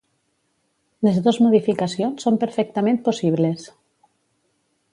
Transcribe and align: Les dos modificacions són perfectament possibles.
Les 1.07 1.19
dos 1.27 1.37
modificacions 1.47 2.25
són 2.27 2.39
perfectament 2.45 2.99
possibles. 3.09 3.69